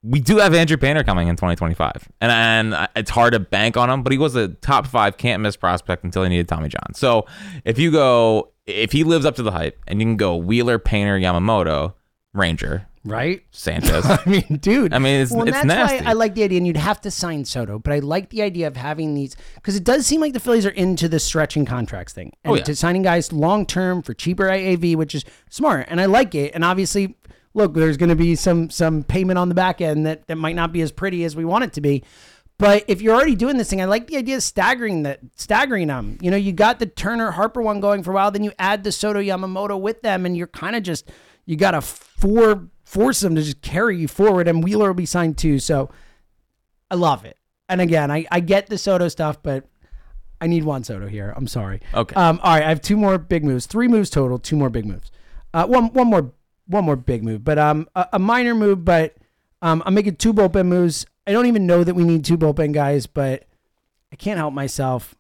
we 0.04 0.20
do 0.20 0.38
have 0.38 0.54
Andrew 0.56 0.78
Painter 0.78 1.04
coming 1.04 1.28
in 1.28 1.36
2025, 1.36 2.10
and 2.22 2.32
and 2.74 2.88
it's 2.96 3.12
hard 3.12 3.34
to 3.34 3.40
bank 3.40 3.78
on 3.78 3.90
him, 3.90 4.02
but 4.04 4.12
he 4.12 4.18
was 4.18 4.36
a 4.36 4.48
top 4.50 4.88
five 4.88 5.18
can't 5.18 5.42
miss 5.44 5.56
prospect 5.56 6.04
until 6.04 6.24
he 6.24 6.30
needed 6.30 6.48
Tommy 6.48 6.70
John. 6.70 6.94
So 6.94 7.26
if 7.66 7.78
you 7.78 7.92
go, 7.92 8.52
if 8.66 8.92
he 8.92 9.04
lives 9.04 9.26
up 9.26 9.36
to 9.36 9.44
the 9.44 9.52
hype, 9.52 9.80
and 9.88 10.00
you 10.00 10.06
can 10.08 10.18
go 10.18 10.36
Wheeler, 10.36 10.80
Painter, 10.80 11.20
Yamamoto, 11.20 11.94
Ranger, 12.34 12.88
right? 13.04 13.44
Sanchez. 13.52 14.04
I 14.10 14.20
mean, 14.26 14.58
dude. 14.60 14.92
I 14.94 14.98
mean, 15.00 15.16
it's- 15.22 15.32
well, 15.32 15.44
it's 15.48 15.52
that's 15.52 15.66
nasty. 15.68 16.04
why 16.04 16.10
I 16.10 16.14
like 16.14 16.34
the 16.34 16.44
idea, 16.46 16.58
and 16.58 16.66
you'd 16.66 16.78
have 16.78 17.00
to 17.02 17.12
sign 17.12 17.46
Soto, 17.46 17.78
but 17.78 17.94
I 17.94 18.00
like 18.00 18.30
the 18.30 18.42
idea 18.42 18.66
of 18.68 18.76
having 18.78 19.14
these 19.14 19.36
because 19.56 19.76
it 19.76 19.84
does 19.84 20.08
seem 20.08 20.20
like 20.22 20.34
the 20.34 20.40
Phillies 20.40 20.66
are 20.66 20.70
into 20.70 21.08
the 21.10 21.20
stretching 21.20 21.66
contracts 21.66 22.14
thing 22.14 22.32
oh, 22.34 22.38
and 22.46 22.52
Oh, 22.54 22.56
yeah. 22.56 22.64
to 22.64 22.76
signing 22.76 23.04
guys 23.04 23.32
long 23.32 23.68
term 23.68 24.02
for 24.02 24.16
cheaper 24.16 24.46
AAV, 24.46 24.96
which 24.96 25.14
is 25.14 25.26
smart, 25.50 25.86
and 25.90 26.02
I 26.02 26.06
like 26.06 26.34
it. 26.34 26.54
And 26.56 26.64
obviously, 26.66 27.16
look, 27.54 27.74
there's 27.74 27.98
going 27.98 28.10
to 28.10 28.16
be 28.16 28.36
some 28.36 28.70
some 28.70 29.04
payment 29.04 29.40
on 29.40 29.50
the 29.50 29.56
back 29.56 29.82
end 29.82 30.06
that 30.06 30.28
that 30.28 30.36
might 30.36 30.56
not 30.56 30.72
be 30.72 30.82
as 30.82 30.92
pretty 30.92 31.24
as 31.24 31.36
we 31.36 31.46
want 31.46 31.64
it 31.64 31.74
to 31.74 31.82
be. 31.82 32.04
But 32.58 32.86
if 32.88 33.02
you're 33.02 33.16
already 33.16 33.36
doing 33.36 33.58
this 33.58 33.72
thing, 33.72 33.82
I 33.82 33.86
like 33.86 34.06
the 34.06 34.18
idea 34.18 34.36
of 34.36 34.44
staggering 34.44 35.02
that, 35.04 35.20
staggering 35.36 35.88
them. 35.88 36.20
You 36.22 36.30
know, 36.30 36.38
you 36.38 36.52
got 36.52 36.78
the 36.78 36.86
Turner 36.86 37.32
Harper 37.32 37.60
one 37.60 37.80
going 37.80 38.04
for 38.04 38.12
a 38.12 38.14
while, 38.14 38.30
then 38.30 38.44
you 38.44 38.52
add 38.60 38.84
the 38.84 38.92
Soto 38.92 39.20
Yamamoto 39.20 39.82
with 39.82 40.04
them, 40.04 40.28
and 40.28 40.38
you're 40.38 40.46
kind 40.46 40.76
of 40.76 40.84
just 40.84 41.10
you 41.46 41.56
got 41.56 41.72
to 41.72 41.82
four 41.82 42.68
force 42.84 43.22
them 43.22 43.36
to 43.36 43.42
just 43.42 43.62
carry 43.62 43.98
you 43.98 44.08
forward, 44.08 44.48
and 44.48 44.64
Wheeler 44.64 44.88
will 44.88 44.94
be 44.94 45.06
signed 45.06 45.38
too. 45.38 45.60
So 45.60 45.90
I 46.92 46.96
love 46.96 47.26
it. 47.26 47.38
And 47.68 47.80
again, 47.80 48.12
I, 48.12 48.26
I 48.30 48.42
get 48.42 48.68
the 48.68 48.78
Soto 48.78 49.08
stuff, 49.08 49.42
but 49.42 49.66
I 50.42 50.48
need 50.48 50.64
Juan 50.64 50.84
Soto 50.84 51.08
here. 51.08 51.34
I'm 51.38 51.48
sorry. 51.48 51.82
Okay. 51.94 52.16
Um. 52.16 52.40
All 52.44 52.54
right. 52.54 52.64
I 52.64 52.70
have 52.70 52.82
two 52.82 52.98
more 52.98 53.18
big 53.18 53.46
moves. 53.46 53.66
Three 53.66 53.88
moves 53.88 54.10
total. 54.10 54.38
Two 54.38 54.58
more 54.58 54.70
big 54.70 54.86
moves. 54.86 55.10
Uh. 55.54 55.66
One. 55.66 55.94
One 55.94 56.08
more. 56.08 56.34
One 56.72 56.86
more 56.86 56.96
big 56.96 57.24
move. 57.24 57.44
But 57.44 57.60
um. 57.60 57.88
A, 57.96 58.08
a 58.14 58.20
minor 58.20 58.56
move. 58.56 58.84
But 58.86 59.16
um. 59.62 59.84
I'm 59.86 59.94
making 59.94 60.16
two 60.16 60.34
bullpen 60.34 60.68
moves. 60.68 61.06
I 61.28 61.32
don't 61.32 61.46
even 61.46 61.68
know 61.68 61.84
that 61.84 61.94
we 61.94 62.04
need 62.04 62.26
two 62.26 62.38
bullpen 62.38 62.74
guys, 62.74 63.06
but 63.06 63.44
I 64.12 64.16
can't 64.16 64.38
help 64.38 64.54
myself. 64.54 65.16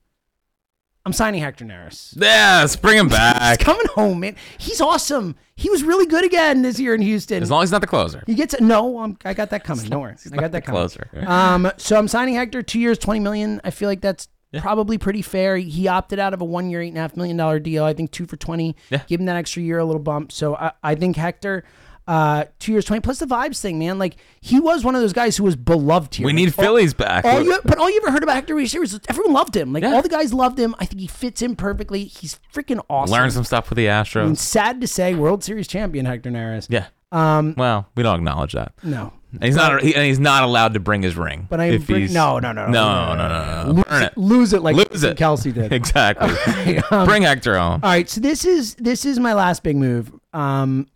I'm 1.03 1.13
signing 1.13 1.41
Hector 1.41 1.65
Neris. 1.65 2.13
yes, 2.15 2.75
bring 2.75 2.97
him 2.97 3.07
back. 3.09 3.59
He's 3.59 3.65
coming 3.65 3.87
home, 3.95 4.19
man. 4.19 4.35
He's 4.59 4.79
awesome. 4.81 5.35
He 5.55 5.67
was 5.69 5.83
really 5.83 6.05
good 6.05 6.23
again 6.23 6.61
this 6.61 6.79
year 6.79 6.93
in 6.93 7.01
Houston. 7.01 7.41
As 7.41 7.49
long 7.49 7.63
as 7.63 7.69
he's 7.69 7.71
not 7.71 7.81
the 7.81 7.87
closer. 7.87 8.23
He 8.27 8.35
gets 8.35 8.59
no. 8.59 8.99
I'm, 8.99 9.17
I 9.25 9.33
got 9.33 9.49
that 9.49 9.63
coming. 9.63 9.85
Don't 9.89 10.01
worry. 10.01 10.15
I 10.31 10.35
got 10.35 10.51
that 10.51 10.63
coming. 10.63 10.79
Closer. 10.79 11.07
Um, 11.25 11.71
so 11.77 11.97
I'm 11.97 12.07
signing 12.07 12.35
Hector 12.35 12.61
two 12.61 12.79
years, 12.79 12.97
twenty 12.99 13.19
million. 13.19 13.61
I 13.63 13.71
feel 13.71 13.89
like 13.89 14.01
that's 14.01 14.27
probably 14.59 14.97
pretty 14.97 15.21
fair. 15.21 15.57
He 15.57 15.87
opted 15.87 16.19
out 16.19 16.33
of 16.33 16.41
a 16.41 16.45
one 16.45 16.69
year, 16.69 16.81
eight 16.81 16.89
and 16.89 16.97
a 16.97 17.01
half 17.01 17.15
million 17.15 17.37
dollar 17.37 17.59
deal. 17.59 17.83
I 17.83 17.93
think 17.93 18.11
two 18.11 18.25
for 18.25 18.37
twenty. 18.37 18.75
Yeah. 18.89 19.01
Give 19.07 19.19
him 19.19 19.25
that 19.27 19.35
extra 19.35 19.61
year, 19.63 19.79
a 19.79 19.85
little 19.85 20.01
bump. 20.01 20.31
So 20.31 20.55
I, 20.55 20.71
I 20.83 20.95
think 20.95 21.15
Hector, 21.15 21.63
uh, 22.07 22.45
two 22.59 22.71
years, 22.73 22.83
twenty 22.85 22.99
plus 23.01 23.19
the 23.19 23.25
vibes 23.25 23.61
thing, 23.61 23.79
man. 23.79 23.97
Like 23.99 24.17
he 24.41 24.59
was 24.59 24.83
one 24.83 24.95
of 24.95 25.01
those 25.01 25.13
guys 25.13 25.37
who 25.37 25.43
was 25.43 25.55
beloved 25.55 26.15
here. 26.15 26.25
We 26.25 26.31
Like, 26.33 26.35
need 26.35 26.53
all- 26.57 26.63
Phillies 26.65 26.93
back. 26.93 27.23
All 27.25 27.41
you, 27.41 27.59
but 27.63 27.77
all 27.77 27.89
you 27.89 27.97
ever 28.03 28.11
heard 28.11 28.23
about 28.23 28.35
Hector 28.35 28.55
Neris 28.55 28.77
was 28.79 28.99
everyone 29.07 29.33
loved 29.33 29.55
him. 29.55 29.71
Like 29.71 29.83
Yeah. 29.83 29.93
all 29.93 30.01
the 30.01 30.09
guys 30.09 30.33
loved 30.33 30.59
him. 30.59 30.75
I 30.79 30.85
think 30.85 30.99
he 30.99 31.07
fits 31.07 31.41
in 31.41 31.55
perfectly. 31.55 32.03
He's 32.05 32.39
freaking 32.53 32.83
awesome. 32.89 33.13
Learn 33.13 33.31
some 33.31 33.43
stuff 33.43 33.69
with 33.69 33.77
the 33.77 33.89
I 33.89 33.97
mean, 33.97 34.05
Astros. 34.33 34.37
sad 34.37 34.81
to 34.81 34.87
say, 34.87 35.13
World 35.15 35.43
Series 35.43 35.67
champion 35.67 36.05
Hector 36.05 36.29
Neris. 36.31 36.67
Yeah. 36.69 36.87
Um, 37.13 37.53
Well, 37.57 37.87
we 37.95 38.03
don't 38.03 38.17
acknowledge 38.17 38.53
that. 38.53 38.73
no. 38.83 39.13
And 39.33 39.43
he's 39.45 39.55
not. 39.55 39.81
He, 39.81 39.95
and 39.95 40.05
he's 40.05 40.19
not 40.19 40.43
allowed 40.43 40.73
to 40.73 40.79
bring 40.79 41.01
his 41.01 41.15
ring. 41.15 41.47
But 41.49 41.59
I 41.61 41.77
bring, 41.77 41.99
he's- 42.01 42.11
no, 42.13 42.39
no, 42.39 42.51
no, 42.51 42.67
no, 42.67 43.15
no, 43.15 43.15
no, 43.15 43.27
no, 43.27 43.63
no. 43.63 43.71
Lose 43.71 44.01
it, 44.01 44.03
it. 44.03 44.17
lose 44.17 44.53
it 44.53 44.61
like 44.61 44.75
Lose 44.75 45.03
it. 45.03 45.17
Kelsey 45.17 45.51
did. 45.51 45.71
Exactly. 45.81 46.79
Um, 46.91 47.05
bring 47.07 47.23
Hector 47.23 47.57
home. 47.57 47.79
All 47.83 47.89
right, 47.89 48.09
so 48.09 48.19
this 48.19 48.43
is 48.43 48.75
this 48.75 49.05
is 49.05 49.19
my 49.19 49.33
last 49.33 49.63
big 49.63 49.77
move, 49.77 50.11
um, 50.33 50.87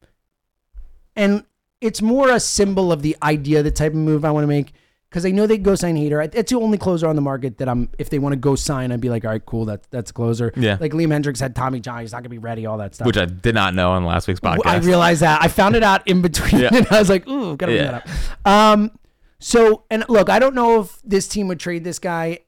and 1.15 1.44
it's 1.80 2.01
more 2.01 2.30
a 2.32 2.39
symbol 2.39 2.92
of 2.92 3.01
the 3.01 3.15
idea, 3.24 3.63
the 3.63 3.72
type 3.72 3.92
of 3.94 3.98
move 3.98 4.25
I 4.25 4.32
want 4.32 4.44
to 4.44 4.48
make. 4.48 4.74
Because 5.15 5.25
I 5.25 5.31
know 5.31 5.48
they 5.48 5.57
go 5.57 5.75
sign 5.75 5.95
Hader. 5.95 6.29
It's 6.36 6.51
the 6.51 6.57
only 6.57 6.77
closer 6.77 7.07
on 7.07 7.15
the 7.15 7.22
market 7.22 7.60
that 7.60 7.69
I'm. 7.69 7.88
If 7.98 8.10
they 8.10 8.19
want 8.19 8.34
to 8.34 8.38
go 8.38 8.55
sign, 8.55 8.91
I'd 8.91 9.00
be 9.00 9.10
like, 9.10 9.24
all 9.24 9.31
right, 9.31 9.45
cool. 9.45 9.63
That's 9.63 9.88
that's 9.88 10.12
a 10.12 10.13
closer. 10.13 10.51
Yeah. 10.57 10.75
Like 10.77 10.91
Liam 10.91 11.07
Hendriks 11.07 11.39
had 11.39 11.55
Tommy 11.55 11.79
John. 11.79 12.01
He's 12.01 12.12
not 12.12 12.17
gonna 12.19 12.27
be 12.27 12.38
ready. 12.38 12.65
All 12.65 12.77
that 12.79 12.95
stuff. 12.95 13.07
Which 13.07 13.15
I 13.15 13.24
did 13.24 13.55
not 13.55 13.74
know 13.74 13.91
on 13.91 14.03
last 14.03 14.27
week's 14.27 14.41
podcast. 14.41 14.65
I 14.65 14.75
realized 14.79 15.22
that. 15.22 15.41
I 15.41 15.48
found 15.48 15.77
it 15.77 15.84
out 15.84 16.05
in 16.05 16.22
between, 16.22 16.63
Yeah. 16.63 16.69
and 16.75 16.86
I 16.91 17.00
was 17.00 17.10
like, 17.10 17.25
"Ooh, 17.29 17.55
gotta 17.55 17.72
bring 17.72 17.77
Yeah. 17.86 18.01
that 18.03 18.10
up." 18.45 18.45
Um, 18.45 18.91
so 19.39 19.86
and 19.89 20.03
look, 20.10 20.29
I 20.29 20.38
don't 20.38 20.53
know 20.53 20.81
if 20.81 21.01
this 21.01 21.29
team 21.29 21.48
would 21.48 21.62
trade 21.62 21.86
this 21.86 21.98
guy, 21.98 22.39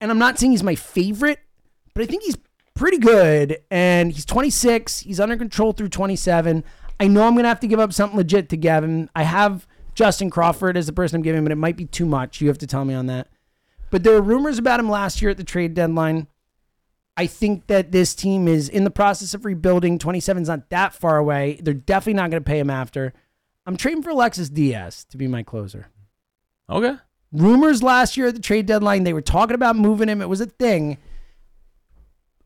and 0.00 0.08
I'm 0.12 0.18
not 0.20 0.38
saying 0.38 0.52
he's 0.52 0.62
my 0.62 0.76
favorite, 0.76 1.40
but 1.92 2.04
I 2.04 2.06
think 2.06 2.22
he's 2.22 2.36
pretty 2.74 2.98
good. 2.98 3.58
And 3.68 4.12
he's 4.12 4.24
26. 4.26 5.00
He's 5.00 5.18
under 5.18 5.36
control 5.36 5.72
through 5.72 5.88
27. 5.88 6.62
I 7.00 7.08
know 7.08 7.24
I'm 7.26 7.34
gonna 7.34 7.48
have 7.48 7.58
to 7.58 7.66
give 7.66 7.80
up 7.80 7.92
something 7.92 8.16
legit 8.16 8.48
to 8.50 8.56
Gavin. 8.56 9.10
I 9.16 9.24
have 9.24 9.66
Justin 9.94 10.30
Crawford 10.30 10.76
as 10.76 10.86
the 10.86 10.92
person 10.92 11.16
I'm 11.16 11.22
giving, 11.22 11.42
but 11.42 11.52
it 11.52 11.56
might 11.56 11.76
be 11.76 11.84
too 11.84 12.06
much. 12.06 12.40
You 12.40 12.48
have 12.48 12.58
to 12.58 12.66
tell 12.66 12.84
me 12.84 12.94
on 12.94 13.06
that. 13.06 13.28
But 13.90 14.04
there 14.04 14.14
were 14.14 14.22
rumors 14.22 14.58
about 14.58 14.80
him 14.80 14.88
last 14.88 15.20
year 15.20 15.30
at 15.30 15.36
the 15.36 15.44
trade 15.44 15.74
deadline. 15.74 16.28
I 17.16 17.26
think 17.26 17.66
that 17.66 17.92
this 17.92 18.14
team 18.14 18.48
is 18.48 18.68
in 18.68 18.84
the 18.84 18.90
process 18.90 19.34
of 19.34 19.44
rebuilding. 19.44 19.98
27 19.98 20.44
is 20.44 20.48
not 20.48 20.70
that 20.70 20.94
far 20.94 21.18
away. 21.18 21.58
They're 21.62 21.74
definitely 21.74 22.14
not 22.14 22.30
going 22.30 22.42
to 22.42 22.48
pay 22.48 22.58
him 22.58 22.70
after. 22.70 23.12
I'm 23.66 23.76
trading 23.76 24.02
for 24.02 24.10
Alexis 24.10 24.48
Diaz 24.48 25.04
to 25.10 25.18
be 25.18 25.28
my 25.28 25.42
closer. 25.42 25.88
Okay. 26.70 26.94
Rumors 27.32 27.82
last 27.82 28.16
year 28.16 28.28
at 28.28 28.34
the 28.34 28.40
trade 28.40 28.66
deadline, 28.66 29.04
they 29.04 29.12
were 29.12 29.20
talking 29.20 29.54
about 29.54 29.76
moving 29.76 30.08
him. 30.08 30.22
It 30.22 30.28
was 30.28 30.40
a 30.40 30.46
thing. 30.46 30.96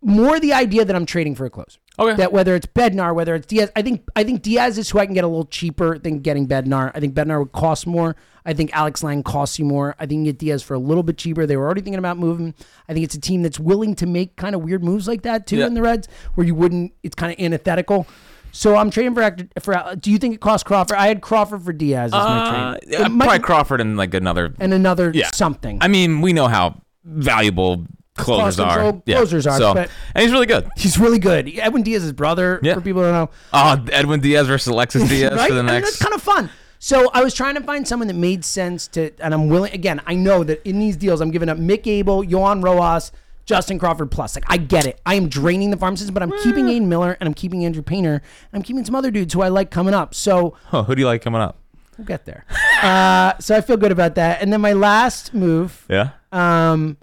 More 0.09 0.39
the 0.39 0.53
idea 0.53 0.85
that 0.85 0.95
I'm 0.95 1.05
trading 1.05 1.35
for 1.35 1.47
a 1.47 1.51
closer. 1.51 1.81
Okay. 1.99 2.15
That 2.15 2.33
whether 2.33 2.55
it's 2.55 2.67
Bednar, 2.67 3.13
whether 3.15 3.35
it's 3.35 3.47
Diaz, 3.47 3.71
I 3.75 3.83
think 3.83 4.09
I 4.15 4.23
think 4.23 4.43
Diaz 4.43 4.79
is 4.79 4.89
who 4.91 4.99
I 5.01 5.07
can 5.07 5.15
get 5.15 5.25
a 5.25 5.27
little 5.27 5.47
cheaper 5.47 5.99
than 5.99 6.21
getting 6.21 6.47
Bednar. 6.47 6.93
I 6.95 7.01
think 7.01 7.13
Bednar 7.15 7.41
would 7.41 7.51
cost 7.53 7.87
more. 7.89 8.15
I 8.45 8.53
think 8.53 8.71
Alex 8.77 9.03
Lang 9.03 9.25
costs 9.25 9.59
you 9.59 9.65
more. 9.65 9.97
I 9.99 10.07
think 10.07 10.21
you 10.21 10.33
get 10.33 10.39
Diaz 10.39 10.63
for 10.63 10.75
a 10.75 10.79
little 10.79 11.03
bit 11.03 11.19
cheaper. 11.19 11.45
They 11.45 11.57
were 11.57 11.65
already 11.65 11.81
thinking 11.81 11.99
about 11.99 12.19
moving. 12.19 12.55
I 12.89 12.93
think 12.93 13.03
it's 13.05 13.17
a 13.17 13.21
team 13.21 13.43
that's 13.43 13.59
willing 13.59 13.97
to 13.97 14.07
make 14.07 14.37
kind 14.37 14.55
of 14.55 14.63
weird 14.63 14.85
moves 14.85 15.09
like 15.09 15.23
that 15.23 15.47
too 15.49 15.57
Yeah. 15.57 15.67
in 15.67 15.75
the 15.75 15.83
Reds, 15.83 16.07
where 16.37 16.47
you 16.47 16.55
wouldn't. 16.55 16.93
It's 17.03 17.17
kind 17.17 17.33
of 17.33 17.43
antithetical. 17.45 18.07
So 18.53 18.77
I'm 18.77 18.91
trading 18.91 19.15
for 19.15 19.37
for. 19.61 19.97
Do 19.99 20.13
you 20.13 20.19
think 20.19 20.35
it 20.35 20.41
costs 20.41 20.63
Crawford? 20.63 20.97
I 20.99 21.09
had 21.09 21.21
Crawford 21.21 21.63
for 21.65 21.73
Diaz 21.73 22.13
as 22.15 22.23
my 22.23 22.39
Uh, 22.39 22.71
trade. 22.79 22.83
It 23.01 23.09
might- 23.11 23.25
probably 23.25 23.39
Crawford 23.41 23.81
and 23.81 23.97
like 23.97 24.15
another. 24.15 24.55
and 24.61 24.73
another 24.73 25.11
Yeah. 25.15 25.31
something. 25.33 25.79
I 25.81 25.89
mean, 25.89 26.21
we 26.21 26.33
know 26.33 26.47
how 26.47 26.81
valuable 27.05 27.87
closers 28.17 28.61
are. 28.61 28.69
control 28.75 29.03
closers 29.07 29.47
are, 29.47 29.59
So, 29.59 29.77
and 29.77 29.89
he's 30.23 30.33
really 30.33 30.47
good. 30.47 30.69
He's 30.77 30.99
really 30.99 31.19
good. 31.19 31.49
Edwin 31.59 31.83
Diaz, 31.83 32.03
Diaz's 32.03 32.13
brother, 32.13 32.61
Yeah. 32.63 32.75
for 32.75 32.81
people 32.81 33.03
who 33.03 33.09
don't 33.11 33.15
know. 33.15 33.31
Oh, 33.53 33.85
Edwin 33.93 34.21
Diaz 34.21 34.47
versus 34.47 34.69
Alexis 34.69 35.09
Diaz 35.09 35.33
right? 35.35 35.49
for 35.49 35.55
the 35.55 35.63
next. 35.63 35.87
that's 35.91 36.03
kind 36.03 36.15
of 36.15 36.23
fun. 36.23 36.51
So 36.79 37.11
I 37.15 37.23
was 37.23 37.33
trying 37.35 37.55
to 37.55 37.63
find 37.63 37.89
someone 37.89 38.09
that 38.09 38.15
made 38.15 38.45
sense 38.45 38.87
to, 38.89 39.11
and 39.21 39.33
I'm 39.33 39.49
willing. 39.49 39.73
Again, 39.73 40.01
I 40.07 40.15
know 40.15 40.45
that 40.45 40.67
in 40.69 40.79
these 40.79 40.97
deals, 40.97 41.21
I'm 41.21 41.31
giving 41.31 41.49
up 41.49 41.59
Mick 41.59 41.87
Abel, 41.87 42.23
Johan 42.23 42.61
Rojas, 42.61 43.13
Justin 43.47 43.79
Crawford 43.79 44.11
plus. 44.11 44.37
Like 44.37 44.45
I 44.49 44.57
get 44.59 44.87
it. 44.87 45.01
I 45.07 45.15
am 45.15 45.29
draining 45.29 45.71
the 45.71 45.77
farm 45.77 45.97
system, 45.97 46.13
but 46.13 46.23
I'm 46.23 46.33
keeping 46.43 46.69
Aidan 46.69 46.89
Miller 46.89 47.17
and 47.19 47.27
I'm 47.29 47.35
keeping 47.35 47.65
Andrew 47.65 47.83
Painter 47.83 48.15
and 48.15 48.23
I'm 48.53 48.63
keeping 48.63 48.85
some 48.85 48.95
other 48.95 49.11
dudes 49.11 49.33
who 49.33 49.41
I 49.43 49.49
like 49.49 49.71
coming 49.71 49.95
up. 49.95 50.15
So 50.15 50.57
oh, 50.73 50.83
who 50.83 50.95
do 50.95 51.01
you 51.01 51.07
like 51.07 51.23
coming 51.23 51.41
up? 51.41 51.57
we'll 51.97 52.05
get 52.07 52.27
there. 52.27 52.45
uh, 52.83 53.39
so 53.39 53.57
I 53.57 53.61
feel 53.63 53.77
good 53.77 53.93
about 53.93 54.17
that. 54.17 54.43
And 54.43 54.53
then 54.53 54.61
my 54.61 54.73
last 54.75 55.33
move. 55.33 55.87
Yeah. 55.89 56.11
Um, 56.33 56.99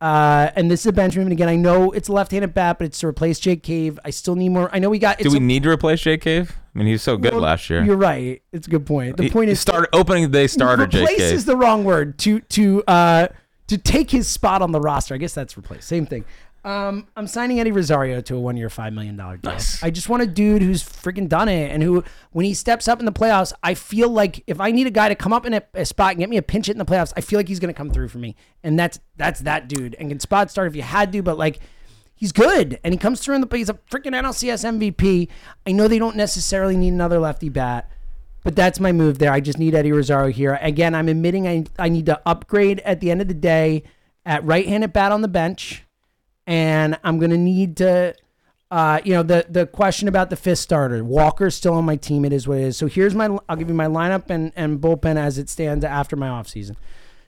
uh, 0.00 0.50
and 0.56 0.70
this 0.70 0.80
is 0.80 0.86
a 0.86 0.92
bench 0.92 1.16
move. 1.16 1.26
And 1.26 1.32
again, 1.32 1.48
I 1.48 1.56
know 1.56 1.90
it's 1.92 2.08
a 2.08 2.12
left-handed 2.12 2.52
bat, 2.54 2.78
but 2.78 2.84
it's 2.86 2.98
to 3.00 3.06
replace 3.06 3.38
Jake 3.38 3.62
Cave. 3.62 3.98
I 4.04 4.10
still 4.10 4.36
need 4.36 4.50
more. 4.50 4.68
I 4.72 4.78
know 4.78 4.90
we 4.90 4.98
got. 4.98 5.18
Do 5.18 5.30
we 5.30 5.38
a- 5.38 5.40
need 5.40 5.62
to 5.64 5.70
replace 5.70 6.00
Jake 6.00 6.20
Cave? 6.22 6.56
I 6.74 6.78
mean, 6.78 6.86
he 6.86 6.92
was 6.92 7.02
so 7.02 7.16
good 7.16 7.32
well, 7.32 7.42
last 7.42 7.70
year. 7.70 7.82
You're 7.82 7.96
right. 7.96 8.42
It's 8.52 8.66
a 8.66 8.70
good 8.70 8.84
point. 8.86 9.16
The 9.16 9.24
He- 9.24 9.30
point 9.30 9.48
is 9.50 9.58
start 9.60 9.88
opening 9.92 10.24
the 10.24 10.28
day 10.28 10.46
starter 10.46 10.82
replace 10.84 11.16
Cave. 11.16 11.32
is 11.34 11.44
the 11.46 11.56
wrong 11.56 11.84
word 11.84 12.18
to 12.20 12.40
to 12.40 12.84
uh 12.86 13.28
to 13.68 13.78
take 13.78 14.10
his 14.10 14.28
spot 14.28 14.62
on 14.62 14.72
the 14.72 14.80
roster. 14.80 15.14
I 15.14 15.18
guess 15.18 15.34
that's 15.34 15.56
replace. 15.56 15.84
Same 15.86 16.06
thing. 16.06 16.24
Um, 16.66 17.06
I'm 17.14 17.28
signing 17.28 17.60
Eddie 17.60 17.70
Rosario 17.70 18.20
to 18.22 18.34
a 18.34 18.40
one-year, 18.40 18.68
five 18.68 18.92
million 18.92 19.16
dollar 19.16 19.36
deal. 19.36 19.52
Nice. 19.52 19.80
I 19.84 19.90
just 19.90 20.08
want 20.08 20.24
a 20.24 20.26
dude 20.26 20.62
who's 20.62 20.82
freaking 20.82 21.28
done 21.28 21.48
it, 21.48 21.70
and 21.70 21.80
who, 21.80 22.02
when 22.32 22.44
he 22.44 22.54
steps 22.54 22.88
up 22.88 22.98
in 22.98 23.06
the 23.06 23.12
playoffs, 23.12 23.52
I 23.62 23.74
feel 23.74 24.08
like 24.08 24.42
if 24.48 24.60
I 24.60 24.72
need 24.72 24.88
a 24.88 24.90
guy 24.90 25.08
to 25.08 25.14
come 25.14 25.32
up 25.32 25.46
in 25.46 25.54
a, 25.54 25.62
a 25.74 25.84
spot 25.84 26.10
and 26.10 26.18
get 26.18 26.28
me 26.28 26.38
a 26.38 26.42
pinch 26.42 26.66
hit 26.66 26.72
in 26.72 26.78
the 26.78 26.84
playoffs, 26.84 27.12
I 27.16 27.20
feel 27.20 27.38
like 27.38 27.46
he's 27.46 27.60
going 27.60 27.72
to 27.72 27.78
come 27.78 27.90
through 27.90 28.08
for 28.08 28.18
me, 28.18 28.34
and 28.64 28.76
that's 28.76 28.98
that's 29.16 29.40
that 29.42 29.68
dude. 29.68 29.94
And 29.94 30.08
can 30.10 30.18
spot 30.18 30.50
start 30.50 30.66
if 30.66 30.74
you 30.74 30.82
had 30.82 31.12
to, 31.12 31.22
but 31.22 31.38
like 31.38 31.60
he's 32.16 32.32
good, 32.32 32.80
and 32.82 32.92
he 32.92 32.98
comes 32.98 33.20
through 33.20 33.36
in 33.36 33.42
the. 33.42 33.56
He's 33.56 33.70
a 33.70 33.74
freaking 33.74 34.20
NLCS 34.20 34.76
MVP. 34.76 35.28
I 35.68 35.70
know 35.70 35.86
they 35.86 36.00
don't 36.00 36.16
necessarily 36.16 36.76
need 36.76 36.92
another 36.92 37.20
lefty 37.20 37.48
bat. 37.48 37.88
But 38.42 38.54
that's 38.54 38.78
my 38.78 38.92
move 38.92 39.18
there. 39.18 39.32
I 39.32 39.40
just 39.40 39.58
need 39.58 39.74
Eddie 39.74 39.90
Rosario 39.90 40.32
here. 40.32 40.56
Again, 40.62 40.94
I'm 40.94 41.08
admitting 41.08 41.48
I, 41.48 41.64
I 41.80 41.88
need 41.88 42.06
to 42.06 42.20
upgrade 42.26 42.78
at 42.80 43.00
the 43.00 43.10
end 43.10 43.20
of 43.20 43.26
the 43.26 43.34
day 43.34 43.82
at 44.24 44.44
right-handed 44.44 44.92
bat 44.92 45.10
on 45.10 45.22
the 45.22 45.28
bench, 45.28 45.85
and 46.46 46.98
I'm 47.04 47.18
gonna 47.18 47.36
need 47.36 47.76
to, 47.78 48.14
uh, 48.70 49.00
you 49.04 49.14
know, 49.14 49.22
the 49.22 49.46
the 49.48 49.66
question 49.66 50.08
about 50.08 50.30
the 50.30 50.36
fifth 50.36 50.58
starter. 50.60 51.02
Walker's 51.04 51.54
still 51.54 51.74
on 51.74 51.84
my 51.84 51.96
team. 51.96 52.24
It 52.24 52.32
is 52.32 52.46
what 52.48 52.58
it 52.58 52.64
is. 52.64 52.76
So 52.76 52.86
here's 52.86 53.14
my. 53.14 53.36
I'll 53.48 53.56
give 53.56 53.68
you 53.68 53.74
my 53.74 53.86
lineup 53.86 54.30
and 54.30 54.52
and 54.56 54.80
bullpen 54.80 55.16
as 55.16 55.38
it 55.38 55.48
stands 55.48 55.84
after 55.84 56.16
my 56.16 56.28
offseason. 56.28 56.76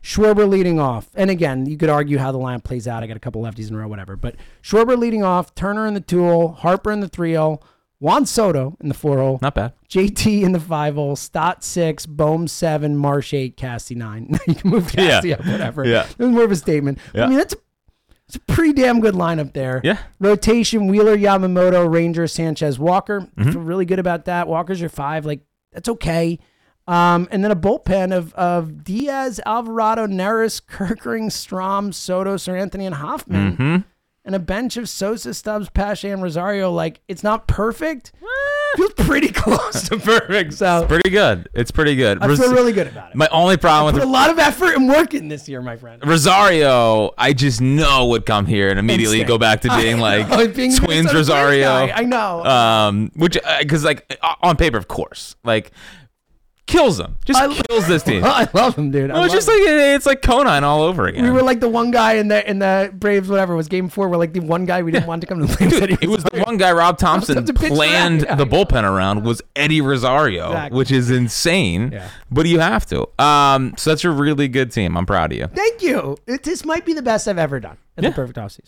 Schwarber 0.02 0.48
leading 0.48 0.78
off, 0.78 1.08
and 1.16 1.28
again, 1.28 1.66
you 1.66 1.76
could 1.76 1.88
argue 1.90 2.18
how 2.18 2.30
the 2.30 2.38
lineup 2.38 2.62
plays 2.62 2.86
out. 2.86 3.02
I 3.02 3.06
got 3.08 3.16
a 3.16 3.20
couple 3.20 3.42
lefties 3.42 3.68
in 3.68 3.74
a 3.74 3.78
row, 3.78 3.88
whatever. 3.88 4.16
But 4.16 4.36
Schwarber 4.62 4.96
leading 4.96 5.24
off, 5.24 5.54
Turner 5.56 5.86
in 5.88 5.94
the 5.94 6.00
two 6.00 6.22
hole, 6.22 6.48
Harper 6.52 6.92
in 6.92 7.00
the 7.00 7.08
three 7.08 7.34
hole, 7.34 7.64
Juan 7.98 8.24
Soto 8.24 8.76
in 8.80 8.88
the 8.88 8.94
four 8.94 9.18
hole, 9.18 9.40
Not 9.42 9.56
bad. 9.56 9.72
JT 9.88 10.42
in 10.44 10.52
the 10.52 10.60
five 10.60 10.94
hole, 10.94 11.16
Stott 11.16 11.64
six, 11.64 12.06
Bohm 12.06 12.46
seven, 12.46 12.96
Marsh 12.96 13.34
eight, 13.34 13.56
Cassie 13.56 13.96
nine. 13.96 14.38
you 14.46 14.54
can 14.54 14.70
move 14.70 14.88
Cassie 14.92 15.30
Yeah. 15.30 15.34
up, 15.34 15.46
whatever. 15.46 15.84
Yeah. 15.84 16.06
It 16.08 16.18
was 16.18 16.30
more 16.30 16.44
of 16.44 16.52
a 16.52 16.56
statement. 16.56 16.98
Yeah. 17.12 17.24
I 17.24 17.26
mean, 17.28 17.38
that's 17.38 17.54
a, 17.54 17.56
it's 18.28 18.36
a 18.36 18.40
pretty 18.40 18.74
damn 18.74 19.00
good 19.00 19.14
lineup 19.14 19.54
there. 19.54 19.80
Yeah. 19.82 19.98
Rotation: 20.20 20.86
Wheeler, 20.86 21.16
Yamamoto, 21.16 21.90
Ranger, 21.90 22.26
Sanchez, 22.26 22.78
Walker. 22.78 23.22
Mm-hmm. 23.22 23.50
Feel 23.50 23.60
really 23.62 23.86
good 23.86 23.98
about 23.98 24.26
that. 24.26 24.46
Walker's 24.48 24.80
your 24.80 24.90
five. 24.90 25.24
Like 25.24 25.40
That's 25.72 25.88
okay. 25.88 26.38
Um, 26.86 27.28
and 27.30 27.44
then 27.44 27.50
a 27.50 27.56
bullpen 27.56 28.16
of 28.16 28.32
of 28.34 28.84
Diaz, 28.84 29.40
Alvarado, 29.44 30.06
Neris, 30.06 30.62
Kerkering, 30.62 31.26
Strahm, 31.26 31.92
Soto, 31.92 32.36
Seranthony, 32.36 32.84
and 32.84 32.94
Hoffman. 32.94 33.52
Mm-hmm. 33.52 33.76
And 34.28 34.36
a 34.36 34.38
bench 34.38 34.76
of 34.76 34.90
Sosa, 34.90 35.32
Stubbs, 35.32 35.70
Pache, 35.70 36.10
and 36.10 36.22
Rosario. 36.22 36.70
Like 36.70 37.00
it's 37.08 37.22
not 37.22 37.46
perfect. 37.48 38.12
Feels 38.76 38.92
pretty 38.92 39.28
close 39.32 39.88
to 39.88 39.96
perfect. 39.98 40.52
So 40.52 40.84
Pretty 40.86 41.08
good. 41.08 41.48
It's 41.54 41.70
pretty 41.70 41.96
good. 41.96 42.22
I 42.22 42.26
Ros- 42.26 42.38
feel 42.38 42.52
really 42.52 42.74
good 42.74 42.88
about 42.88 43.08
it. 43.12 43.16
My 43.16 43.26
only 43.28 43.56
problem 43.56 43.94
Put 43.94 44.00
with 44.00 44.08
a 44.08 44.12
lot 44.12 44.28
of 44.28 44.38
effort 44.38 44.74
and 44.76 44.86
work 44.86 45.14
in 45.14 45.28
this 45.28 45.48
year, 45.48 45.62
my 45.62 45.78
friend. 45.78 46.02
Rosario, 46.06 47.12
I 47.16 47.32
just 47.32 47.62
know 47.62 48.04
would 48.08 48.26
come 48.26 48.44
here 48.44 48.68
and 48.68 48.78
immediately 48.78 49.20
stay. 49.20 49.26
go 49.28 49.38
back 49.38 49.62
to 49.62 49.68
being 49.78 49.96
I 49.96 50.18
like 50.18 50.28
know, 50.28 50.48
being 50.48 50.76
twins 50.76 51.14
Rosario. 51.14 51.70
I 51.70 52.02
know. 52.02 52.44
Um, 52.44 53.10
which 53.16 53.38
because 53.60 53.82
like 53.82 54.18
uh, 54.20 54.34
on 54.42 54.56
paper, 54.56 54.76
of 54.76 54.88
course, 54.88 55.36
like 55.42 55.72
kills 56.68 56.98
them, 56.98 57.16
just 57.24 57.40
I- 57.40 57.52
kills 57.52 57.88
this 57.88 58.04
team. 58.04 58.22
I 58.26 58.48
love 58.54 58.76
him, 58.76 58.92
dude. 58.92 59.10
I 59.10 59.24
it's 59.24 59.34
just 59.34 59.48
like 59.48 59.58
it's 59.60 60.06
like 60.06 60.22
Conine 60.22 60.62
all 60.62 60.82
over 60.82 61.06
again. 61.08 61.24
we 61.24 61.30
were 61.30 61.42
like 61.42 61.58
the 61.58 61.68
one 61.68 61.90
guy 61.90 62.12
in 62.14 62.28
the 62.28 62.48
in 62.48 62.60
the 62.60 62.90
Braves, 62.94 63.28
whatever 63.28 63.56
was 63.56 63.66
game 63.66 63.88
four. 63.88 64.08
We're 64.08 64.16
like 64.18 64.32
the 64.34 64.40
one 64.40 64.64
guy 64.66 64.82
we 64.82 64.92
didn't 64.92 65.06
want 65.08 65.22
to 65.22 65.26
come 65.26 65.40
to 65.40 65.46
the 65.46 65.56
Braves. 65.56 65.78
he 65.78 65.98
it 66.02 66.08
was 66.08 66.22
the 66.22 66.42
one 66.44 66.56
guy 66.58 66.70
Rob 66.70 66.98
Thompson 67.08 67.44
Thompson 67.44 67.56
planned. 67.74 68.22
Yeah, 68.22 68.36
the 68.36 68.46
bullpen 68.46 68.84
around 68.84 69.24
was 69.24 69.42
Eddie 69.56 69.80
Rosario, 69.80 70.46
Exactly. 70.48 70.78
which 70.78 70.92
is 70.92 71.10
insane. 71.10 71.90
Yeah. 71.92 72.08
But 72.30 72.46
you 72.46 72.60
have 72.60 72.86
to. 72.86 73.08
Um, 73.22 73.74
so 73.76 73.90
that's 73.90 74.04
a 74.04 74.10
really 74.10 74.46
good 74.48 74.70
team. 74.70 74.96
I'm 74.96 75.06
proud 75.06 75.32
of 75.32 75.38
you. 75.38 75.46
Thank 75.48 75.82
you. 75.82 76.16
It, 76.26 76.42
this 76.44 76.64
might 76.64 76.84
be 76.84 76.92
the 76.92 77.02
best 77.02 77.26
I've 77.26 77.38
ever 77.38 77.58
done 77.58 77.78
in 77.96 78.04
Yeah. 78.04 78.10
the 78.10 78.14
perfect 78.16 78.38
offseason. 78.38 78.60